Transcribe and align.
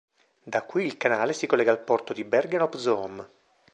Da 0.43 0.63
qui 0.63 0.83
il 0.85 0.97
canale 0.97 1.31
si 1.31 1.45
collega 1.45 1.69
al 1.69 1.83
porto 1.83 2.11
di 2.11 2.23
Bergen 2.23 2.63
op 2.63 2.75
Zoom. 2.75 3.27